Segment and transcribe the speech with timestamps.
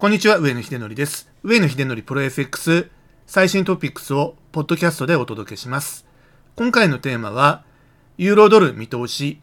[0.00, 1.30] こんにちは、上野秀則です。
[1.42, 2.90] 上野秀則プロ FX
[3.26, 6.06] 最新トピックスをポッドキャストでお届けします。
[6.56, 7.64] 今回のテーマは、
[8.16, 9.42] ユーロドル見通し。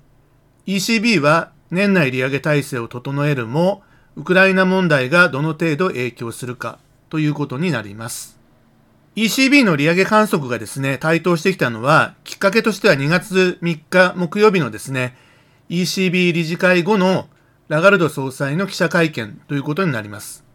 [0.65, 3.83] ECB は年内利上げ体制を整えるも、
[4.15, 6.79] ウクライナ問題がどの程度影響するか
[7.12, 8.39] ということになります。
[9.15, 15.15] ECB の利上げ観測がですね、台頭してきたのは、きっかけとしては2月3日木曜日のですね、
[15.69, 17.30] ECB 理事会後の
[17.67, 20.46] ラガルド総裁の記者会見ということになります。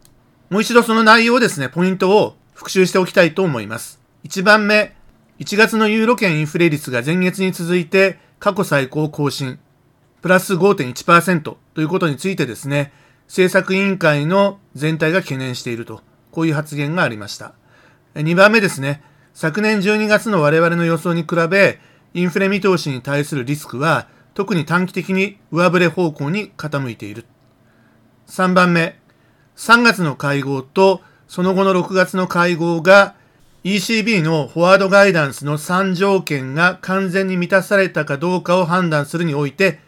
[0.52, 3.98] もう一度その内容をですね、ポイントを復習しておきたいと思います。
[4.24, 4.94] 1番目、
[5.38, 9.58] 1月のユーロ圏インフレ率が前月に続いて過去最高更新、
[10.20, 12.92] プラス5.1%ということについてですね、
[13.28, 17.54] 政策委員会の全体が懸念していると、こういう発言がありました。
[18.14, 21.80] 2番目ですね、昨年12月の我々の予想に比べ、
[22.12, 27.24] インフレ見通しに対するリスクは、特に短期的に上振れ方向に傾いている。
[28.28, 29.00] 3番目、
[29.56, 33.14] 3月の会合とその後の6月の会合が
[33.64, 39.78] ECB のフォワードガイダンスの3条件が完全に満たされたかどうかを判断するにおいて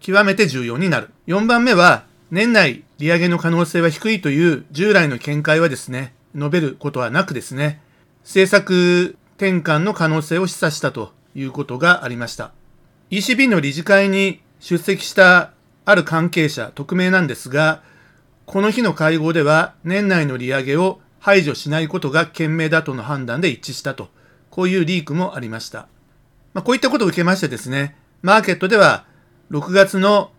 [0.00, 1.10] 極めて重要になる。
[1.28, 7.80] 4番目は年内利上げの可能性は低いという従来の見解はですね、述べることはなくですね、
[8.22, 12.52] 政策転換の可能性を示唆したということがありました。
[13.10, 15.52] ECB の理事会に出席した
[15.84, 17.82] ある関係者、匿名なんですが、
[18.52, 24.10] この日の会合では年内の利上げを排除しないことが賢明だとの判断で一致したと、
[24.50, 25.88] こういうリークもありました。
[26.52, 29.06] まあ、こういったことを受けましてですね、マーケットでは
[29.50, 30.32] 6月の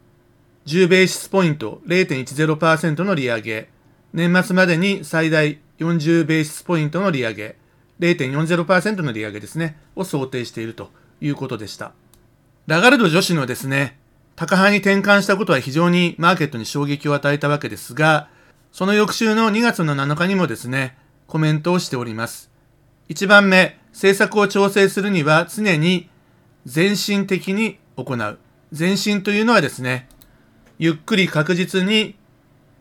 [0.67, 3.69] 10ベーシスポイント0.10%の利上げ、
[4.13, 7.55] 年末までに最大40ベーシスポイントの利上げ、
[7.99, 11.93] 0.40%の利上げですね、を想定しているということでした。
[12.67, 13.97] ラガルド女子のですね、
[14.35, 18.29] 高派に転換したことは非常にマーケットに衝撃を与えたわけですが、
[18.71, 22.49] その翌週の2月の7日にもですね、コメントをしております。
[23.09, 26.09] 1番目、政策を調整するには常に
[26.65, 28.39] 全身的に行う。
[28.71, 30.07] 全身というのはですね、
[30.79, 32.15] ゆっくり確実に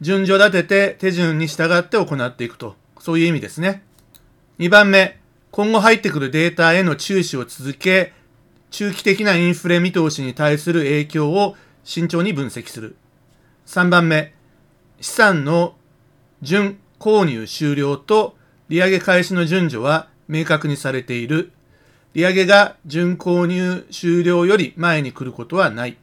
[0.00, 3.82] 順序立てて手順に従って行っていくと、そういう意味ですね。
[4.58, 5.20] 2番目、
[5.50, 8.14] 今後入ってくるデータへの注視を続け、
[8.72, 12.96] 中期的なインフレ見通しに対する影響を慎重に分析する。
[13.66, 14.32] 3番目、
[15.00, 15.76] 資産の
[16.40, 18.34] 準購入終了と
[18.70, 21.52] 利上げ開始の順序は明確にされている。
[22.14, 25.98] 利上げが準購入終了より前に来ることはない。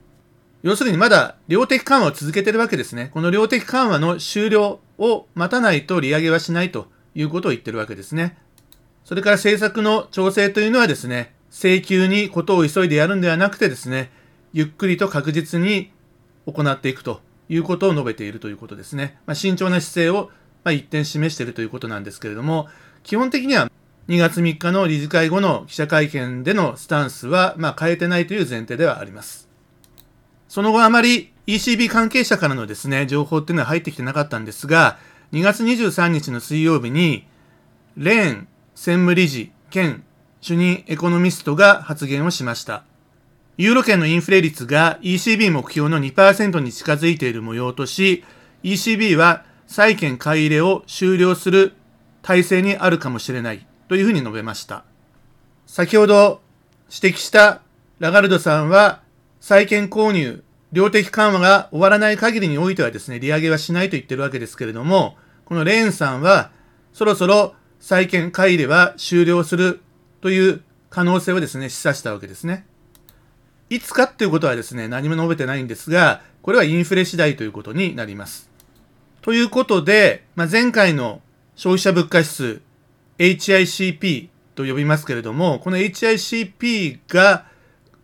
[0.61, 3.09] 要するにまだ量的緩和を続けているわけですね。
[3.13, 8.37] この量的緩和の終了を待たないと利上げはしないということを言っているわけですね。
[9.05, 14.11] それから政策の調整というのはですね、請求にことを急いでやるんではなくてですね、
[14.53, 15.91] ゆっくりと確実に
[16.45, 19.19] 行っていくということを述べているということですね。
[19.25, 20.31] まあ、慎重な姿勢を、
[20.63, 22.67] まあ、一点示しているということなんですけれども、
[23.03, 23.71] 基本的には
[24.07, 29.49] 2月3日の理事会後の記者会見でのスタンスは、まあ、変えてないという前提ではあります。
[30.47, 34.97] その後あまり ECB 関係者からのですね、情報っていうのは入ってきてなかったんですが、
[35.31, 37.25] 2月23日の水曜日に、
[37.97, 40.03] レーン専務理事兼
[40.41, 42.83] 主任エコノミストが発言をしました。
[43.57, 48.23] ユーロ圏のインフレ率が ECB 目標の2%に近づいている模様とし、
[48.63, 51.73] ECB は債券買い入れを終了する
[52.21, 54.83] 体制にあるかもしれないというふうに述べました。
[55.65, 56.41] 先ほど
[56.89, 57.61] 指摘した
[57.99, 59.01] ラガルドさんは
[59.41, 66.51] 債券購入、量的緩和が終わらない限りにおいてはですね、利上げはしないと言ってるわけですけれども、このレーンさんは
[66.93, 69.81] そろそろ債券買い入れは終了する
[70.21, 72.65] という可能性をですね、示唆したわけですね。
[73.69, 78.49] いつかっていうことはですね、何も述べてないんですが、これはインフレ次第ということになります。
[79.21, 81.21] ということで、まあ、前回の
[81.55, 82.61] 消費者物価指数、
[83.19, 87.45] HICP と呼びますけれども、この HICP が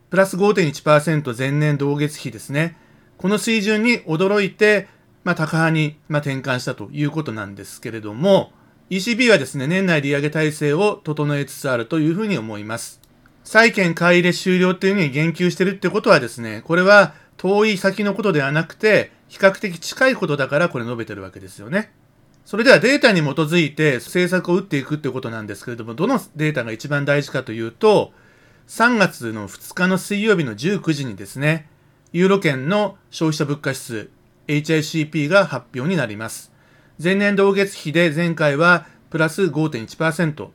[0.10, 2.78] プラス5.1%前年同月比ですね。
[3.18, 4.88] この水準に驚いて、
[5.24, 8.52] まあ、高派に、まあ、転換したということなんですけれども、
[8.92, 13.02] ECB はですね、年内利上げ体制を整えつつあるというふうに思います。
[13.44, 21.92] 債券買い入れ終了というふうに言及してるってことはですね、これは遠い先のことではなくて、比較的近いことだからこれ述べてるわけですよね。
[22.46, 28.14] それではデータに基づいて政策を打っていくってことなんですけれども、どのデータが一番大事かというと、
[28.68, 31.68] 3月の2日の水曜日の19時にですね、
[32.14, 34.10] ユーロ圏の消費者物価指数
[34.48, 36.55] HICP が発表になります。
[37.02, 40.48] 前年同月比で前回はプラス5.1%。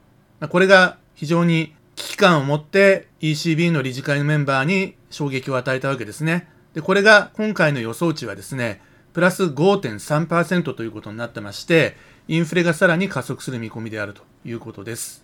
[0.49, 6.49] これが非常に危機感を持って ECB の理事会のメンバーに衝撃を与えたわけですね。
[6.73, 8.81] で、これが今回の予想値はですね、
[9.13, 11.97] プラス5.3%ということになってまして、
[12.27, 15.23] インフレがさらに加速する見込みであるということです。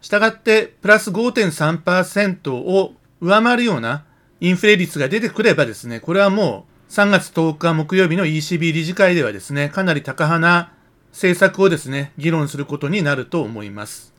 [0.00, 4.04] したがって、プラス5.3%を上回るような
[4.40, 10.72] インフレ率が出てくればですね、これはもう3月10日木曜日の ECB 理事会ではですね、かなり高派な
[11.12, 14.14] 政策をですね、議論することになると思います。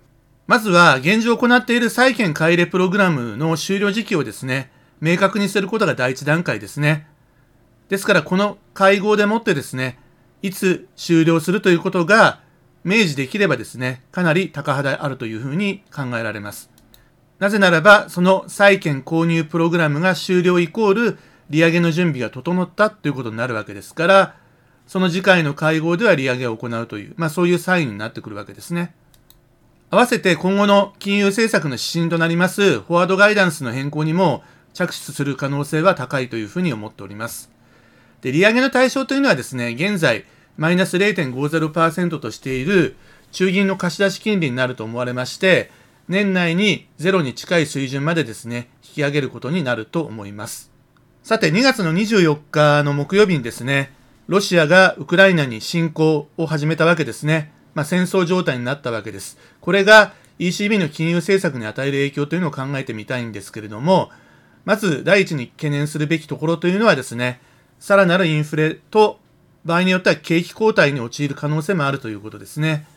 [0.45, 4.71] まずは、現状行っている債券買い入れプログラムの終了時期をですね、
[5.01, 7.07] 明確にすることが第一段階ですね。
[7.89, 9.97] ですから、この会合でもってですね、
[10.43, 12.39] いつ終了するということが
[12.83, 16.69] 明示できればですね、かなり高派であるというふうに考えられます。
[17.39, 21.17] なぜならば、その債券購入プログラムが終了イコール、
[21.49, 24.35] 利上げの準備が整ったということになるわけですから、
[24.87, 28.93] その次回の会合では利上げを行うという、まあそういうサインになってくるわけですね。
[29.91, 34.43] 合わせて今後の金融政策の指針となりますフォワードガイダンスの変更にも
[34.73, 37.49] 着手する可能性は高いというふうに思っております。
[38.21, 40.25] で、利上げの対象というのはですね、現在
[40.57, 42.95] マイナス0.50%としている
[43.31, 45.71] 中銀の貸し出し金利になると思われまして、
[46.07, 50.68] 年内にゼロに近い水準までですね、引き上げることになると思います。
[51.29, 53.93] さて、2月の24日の木曜日にですね、
[54.25, 57.51] ロシアがウクライナに侵攻を始めたわけですね。
[57.75, 59.37] まあ、戦争状態になったわけです。
[59.61, 64.09] これが ECB の金融政策に与える影響というのを考えてみたいんですけれども、
[64.65, 67.39] まず第一に懸念するべきところというのはですね、
[67.77, 69.19] さらなるインフレと
[69.65, 72.87] 場合によっては景気後退に陥る可能性もあるということですね。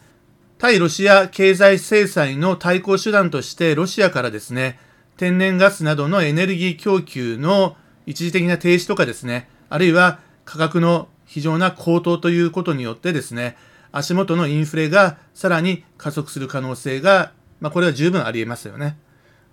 [0.56, 4.81] 対ロシア経済制裁の対抗手段としてロシアからですね、
[5.19, 7.76] 天然ガスなどのエネルギー供給の
[8.06, 13.56] 一時的な停止とかですね、あるいは価格の非常な高騰ということによってですね、
[13.93, 18.96] 足元のインフレがさらに加速する可能性が、まあ、これは十分あり得ますよね。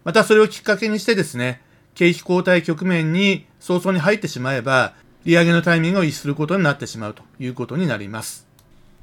[0.03, 1.61] またそれをきっかけにしてですね、
[1.93, 4.93] 景気後退局面に早々に入ってしまえば、
[5.25, 8.47] 利上げのタイミングを逸することになってしまうということになります。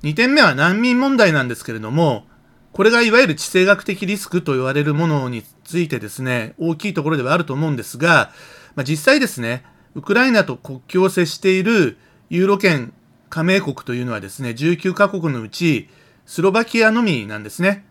[0.03, 2.27] 2点目は難民問題なんですけれども、
[2.73, 8.33] これがいわゆる地政学的リスクと言われるものについてですね、大きいところではあると思うんですが、
[8.77, 9.65] まあ、実際ですね、
[9.95, 11.97] ウクライナと国境を接している
[12.29, 12.93] ユーロ圏
[13.29, 15.89] 加盟国というのはですね、19カ国のうち、
[16.27, 17.85] スロバキアのみなんですね。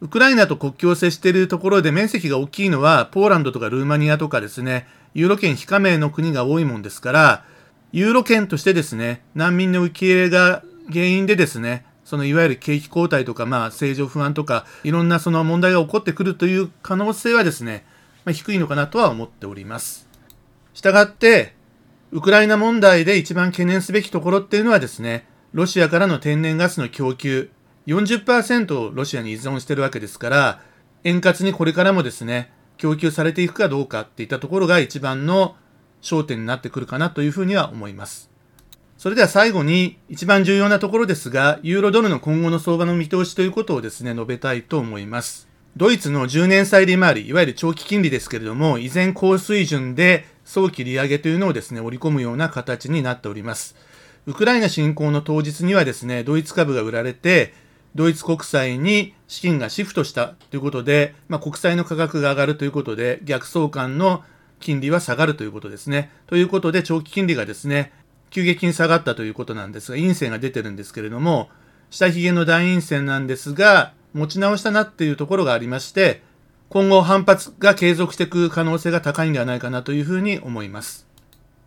[0.00, 7.44] ウクライナと国境を接しているところで面積が大きいのは、ポーランドとかルーマニアとかですね、ユーロ圏非加盟の国が多いもんですから、
[7.92, 10.62] ユーロ圏としてですね、難民の受け入れが
[10.92, 17.86] 原因でですね、そのいわゆる景気後退とか、まあ、政情不安とか、いろんなその問題が起こってくるという可能性はですね、
[18.26, 20.05] まあ、低いのかなとは思っております。
[20.76, 21.54] したがって、
[22.12, 27.50] ウクライナ問題で一番懸念すべきところっていうのはですね、ロシアからの天然ガスの供給、
[27.86, 30.60] 40%をロシアに依存してるわけですから、
[31.02, 35.56] 円滑にこれからもですね、供給されていくかどうかっていったところが一番の
[36.02, 38.30] 焦点になってくるかなというふうには思います。
[38.98, 45.48] それでは最後に一番重要なところですが、ユーロドルの今後の相場の見通しということをですね、述べたいと思います。
[45.74, 53.76] ドイツの10年債利回り、いわゆる長期金利ですけれども、依然高水準で早期利上げというのをですね、織り込むような形になっております。
[54.26, 57.52] ウクライナ侵攻の当日にはですね、ドイツ株が売られて、
[57.96, 64.22] ドイツ国債に資金がシフトしたということで、まあ、国債の価格が上がるということで、逆相関の
[64.60, 66.10] 金利は下がるということですね。
[66.28, 67.92] ということで、長期金利がですね、
[68.30, 71.50] 急激に下がったということなんですが、陰線が出てるんですけれども、
[71.90, 76.22] 下髭の大陰線なんですが、持ち直したなっていうところがありまして、
[76.68, 81.06] 今後反発が継続していく可能性が高いんではないかなというふうに思います。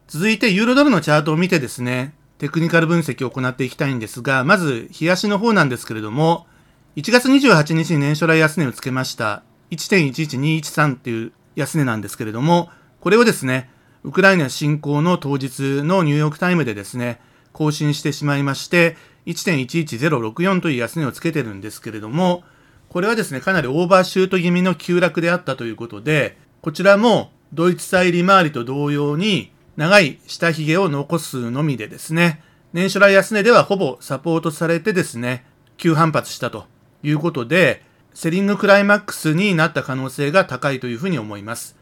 [0.07, 6.47] 続いて、ユーロドルのチャートを見てですね、テクニカル分析を行っていきたいんですが、まず、冷やしの方なんですけれども、
[6.95, 9.43] 1月28日に年初来安値をつけました。
[9.71, 12.69] 1.11213っていう安値なんですけれども、
[13.01, 13.69] これをですね、
[14.03, 17.19] ウクライナ侵攻の当日のニューヨークタイムでですね、
[17.53, 22.43] 更新してしまいまして、1.11064という安値をつけてるんですけれども、
[22.89, 32.41] これはですね、かなりオーバーシュート気味の急落であったということで、こちらもドイツ債利回りと同様に長い下髭を残すのみでですね、
[32.73, 35.45] 年初来安値ではほぼサポートされてですね、
[35.77, 36.65] 急反発したと
[37.03, 41.77] いうことで、セリングクライマックスになった可能性が高いというふうに思います。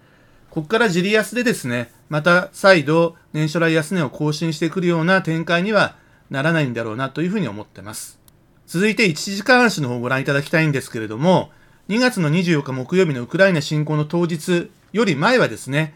[0.50, 5.96] ここからジリ安でですね、また再度年初来安値を更新してくるような展開には
[6.30, 8.17] ならないんだろうなというふうに思ってます。
[8.68, 11.52] 続いて1時間足の方をご覧いただきたいんですけれども、
[11.88, 15.96] 2月の24日木曜日のウクライナ侵攻の当日より前はですね、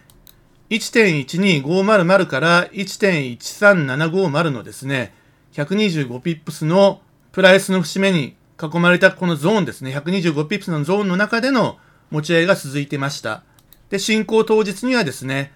[0.69, 5.13] 1.12500から1.13750のですね、
[5.51, 7.01] 125ピップスの
[7.33, 11.77] プライスの節目に囲まれたこのゾーンですね、125ピップスのゾーンの中での
[12.09, 13.43] 持ち合いが続いてました。
[13.89, 15.51] で、侵攻当日にはですね、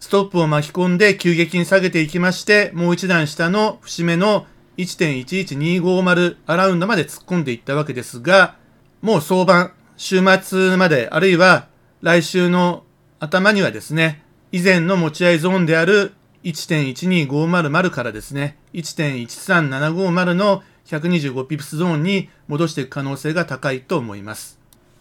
[0.00, 4.46] ストップを巻き込んで急激に下げていきまして、もう一段下の節目の
[4.76, 8.56] 1.11250アラウンドまで突っ込んでいったわけですが、
[9.02, 11.68] もう相場、週末まで、あるいは
[12.02, 12.84] 来週の
[13.18, 16.12] 頭にはですね、以前の持ち合いゾーンである
[16.44, 24.58] 1.12500からですね、1.13750の125ピプスゾーンに戻していく可能性が高いと思います。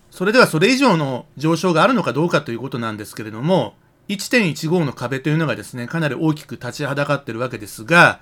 [0.09, 3.75] それではそれ以上の上昇があるのかどうかということなんですけれども、
[4.07, 8.19] 1.15の壁というのがですね、かなり大きく立ちはだかっているわけですが、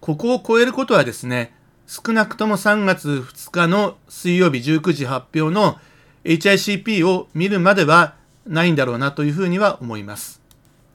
[0.00, 1.54] ここを超えることはですね、
[1.86, 5.78] 少なくとも3月2日の水曜日19時発表の
[6.24, 8.14] HICP を見るまでは
[8.46, 10.40] ないんだろうなというふうには思います。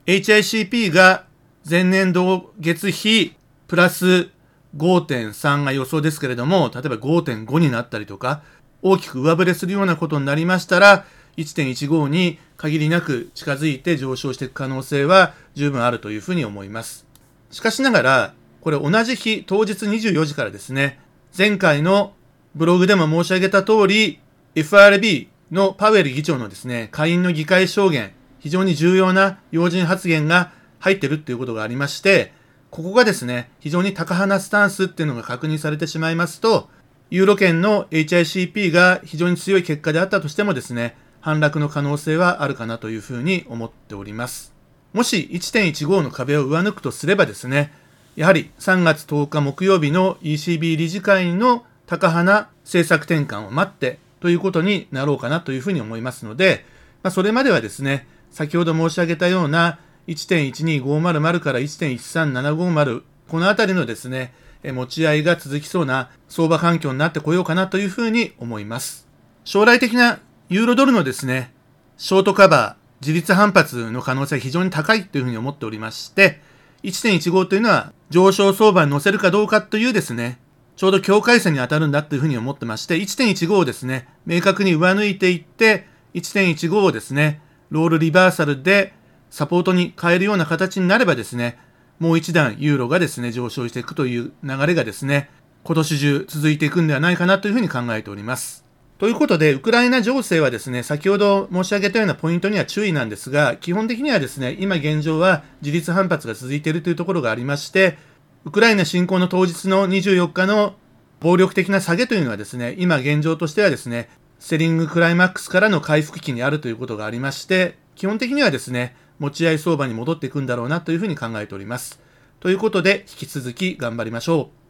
[0.05, 1.25] HICP が
[1.70, 3.36] 前年同月比
[3.67, 4.29] プラス
[4.75, 8.41] 5.3が予想ですけれども、例えば5.5になったりとか、
[8.81, 11.05] 大きく上振れするようなことになりましたら、
[11.38, 17.05] 1.15に限りなく近づいて上昇していく可能性は十分あるというふうに思います。
[17.51, 21.00] しかしながら、これ同じ日、当日24時からですね、
[21.36, 22.13] 前回の
[22.56, 24.20] ブログでも申し上げた通り、
[24.56, 32.34] FRB のパウエル議長のですね、下院の議会証言、非常に重要な要人発言が入ってるっていうことがありまして、
[32.70, 36.70] ここがですね、非常に高派なスタンスっていうのが確認されてしまいますと、
[37.10, 44.53] ユーロ圏の HICP が非常に強い結果であったとしてもですね、反落の可能性はあるかなというふうに思っております。
[44.94, 47.74] もし1.15の壁を上抜くとすればですね、
[48.15, 56.65] やはり3月10日木曜日の ECB 理事会の高派な政策転換を待ってということになろうかなというふうに思いますので、
[57.03, 69.08] まあ、それまではですね、先ほど申し上げたような1.12500から1.13750このあたりのですね、持ち合いが続きそうな相場環境になってこようかなというふうに思います。
[69.44, 71.53] 将来的なユーロドルのですね、
[71.98, 76.41] ショートカバー、自立反発の可能性は非常に高いというふうに思っておりまして、
[76.83, 80.39] 1.15というのは上昇相場に乗せるかどうかというですね、
[80.75, 88.93] ちょうど境界線に当たるんだというふうに思ってまして、1.15をですね、明確に上抜いていって、1.15をですね、ロールリバーサルで
[89.29, 91.59] サポートに変えるような形になればですね、
[92.00, 95.29] もう一段ユーロがですね、上昇していくという流れがですね、
[95.63, 98.65] 今年中続いていくんではないかなというふうに考えております。
[99.01, 107.98] ということで、ウクライナ情勢はですね、先ほど申し上げたようなポイントには注意なんですが、基本的にはですね、今現状は自立反発が続いているというところがありまして、
[108.46, 110.75] ウクライナ侵攻の当日の24日の
[111.20, 122.00] 暴力的な下げというのはですね、今現状としてはですね、セリングクライマックスからの回復期にあるということがありまして、基本的にはですね、持ち合い相場に戻っていくんだろうなというふうに考えております。
[122.39, 124.61] ということで、引き続き頑張りましょう。